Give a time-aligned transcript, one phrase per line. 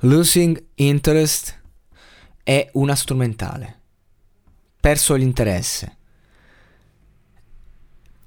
[0.00, 1.58] Losing interest
[2.42, 3.80] è una strumentale.
[4.78, 5.96] Perso l'interesse.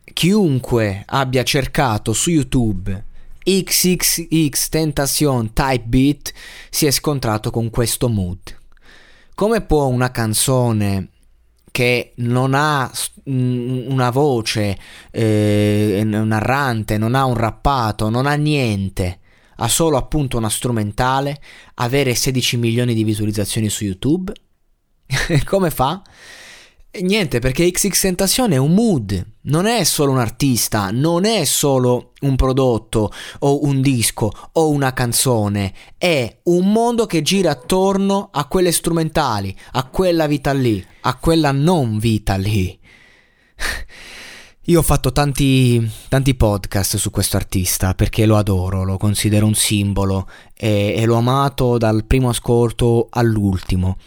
[0.03, 3.05] Chiunque abbia cercato su YouTube
[3.43, 6.33] XXX Tentation Type Beat
[6.71, 8.57] si è scontrato con questo mood.
[9.35, 11.09] Come può una canzone
[11.71, 12.91] che non ha
[13.25, 14.77] una voce
[15.11, 19.19] eh, narrante, non ha un rappato, non ha niente,
[19.59, 21.41] ha solo appunto una strumentale,
[21.75, 24.31] avere 16 milioni di visualizzazioni su YouTube?
[25.45, 26.01] Come fa?
[26.91, 32.13] Niente, perché XX Tentacion è un mood, non è solo un artista, non è solo
[32.21, 38.47] un prodotto o un disco o una canzone, è un mondo che gira attorno a
[38.47, 42.77] quelle strumentali, a quella vita lì, a quella non vita lì.
[44.69, 49.55] Io ho fatto tanti, tanti podcast su questo artista perché lo adoro, lo considero un
[49.55, 53.97] simbolo e, e l'ho amato dal primo ascolto all'ultimo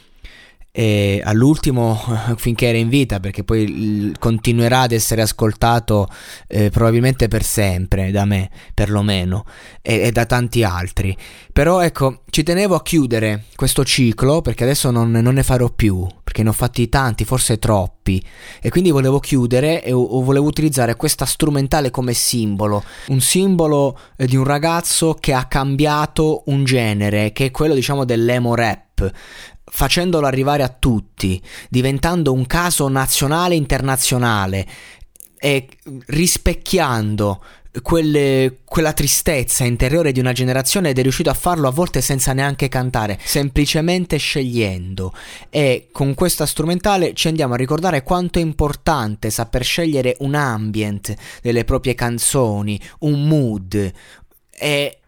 [0.75, 2.01] e all'ultimo
[2.37, 6.09] finché era in vita perché poi continuerà ad essere ascoltato
[6.49, 9.45] eh, probabilmente per sempre da me perlomeno
[9.83, 11.15] e, e, da tanti altri.
[11.53, 16.07] Però ecco ci tenevo a chiudere questo ciclo perché adesso non, non, ne farò più
[16.25, 18.25] perché ne ho fatti tanti forse troppi.
[18.63, 22.83] E quindi volevo chiudere e o, volevo utilizzare questa strumentale come simbolo.
[23.09, 28.07] Un simbolo eh, di un ragazzo che ha cambiato un genere che è quello diciamo
[28.07, 28.91] dell'emo rap
[29.75, 34.67] facendolo arrivare a tutti, diventando un caso nazionale e internazionale
[35.39, 35.67] e
[36.07, 37.43] rispecchiando
[37.81, 42.35] quelle, quella tristezza interiore di una generazione ed è riuscito a farlo a volte senza
[42.35, 45.15] neanche cantare, semplicemente scegliendo.
[45.49, 51.15] E con questa strumentale ci andiamo a ricordare quanto è importante saper scegliere un ambient
[51.41, 53.93] delle proprie canzoni, un mood.
[54.51, 54.99] E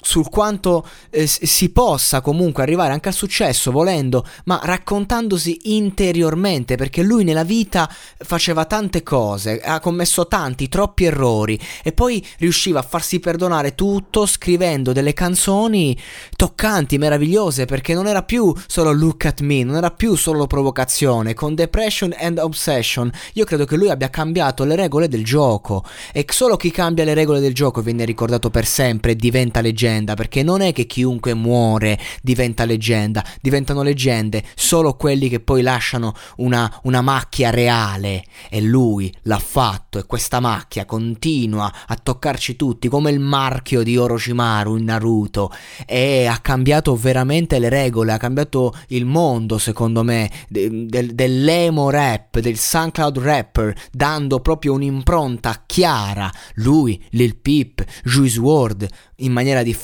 [0.00, 7.02] sul quanto eh, si possa comunque arrivare anche al successo volendo, ma raccontandosi interiormente, perché
[7.02, 7.88] lui nella vita
[8.18, 14.26] faceva tante cose, ha commesso tanti, troppi errori e poi riusciva a farsi perdonare tutto
[14.26, 15.96] scrivendo delle canzoni
[16.36, 21.34] toccanti, meravigliose, perché non era più solo look at me, non era più solo provocazione,
[21.34, 23.10] con Depression and Obsession.
[23.34, 27.14] Io credo che lui abbia cambiato le regole del gioco e solo chi cambia le
[27.14, 30.86] regole del gioco viene ricordato per sempre e diventa leggenda leggenda, perché non è che
[30.86, 38.24] chiunque muore diventa leggenda, diventano leggende solo quelli che poi lasciano una, una macchia reale.
[38.48, 43.96] E lui l'ha fatto e questa macchia continua a toccarci tutti come il marchio di
[43.96, 45.52] Orochimaru in Naruto.
[45.86, 51.90] E ha cambiato veramente le regole, ha cambiato il mondo secondo me de, de, dell'emo
[51.90, 59.62] rap, del SoundCloud rapper, dando proprio un'impronta chiara, lui, Lil Peep, Juice WRLD, in maniera
[59.62, 59.79] differente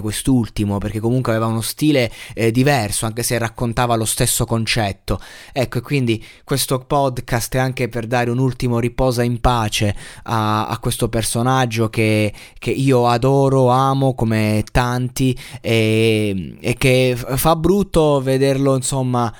[0.00, 5.20] quest'ultimo perché comunque aveva uno stile eh, diverso anche se raccontava lo stesso concetto.
[5.52, 9.94] Ecco e quindi questo podcast è anche per dare un ultimo riposa in pace
[10.24, 17.56] a, a questo personaggio che, che, io adoro amo come tanti e, e che fa
[17.56, 19.32] brutto vederlo insomma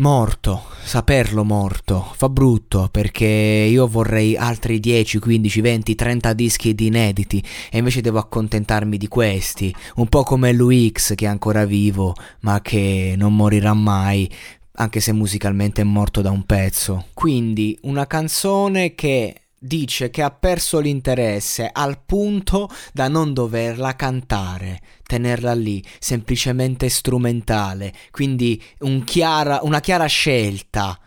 [0.00, 6.86] Morto, saperlo morto, fa brutto perché io vorrei altri 10, 15, 20, 30 dischi di
[6.86, 12.14] inediti e invece devo accontentarmi di questi, un po' come Luix che è ancora vivo
[12.42, 14.30] ma che non morirà mai
[14.74, 17.06] anche se musicalmente è morto da un pezzo.
[17.12, 24.80] Quindi una canzone che dice che ha perso l'interesse al punto da non doverla cantare,
[25.02, 30.98] tenerla lì, semplicemente strumentale, quindi un chiara, una chiara scelta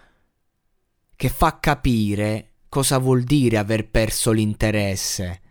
[1.15, 5.41] che fa capire cosa vuol dire aver perso l'interesse.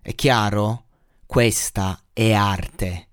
[0.00, 0.86] È chiaro?
[1.26, 3.09] Questa è arte.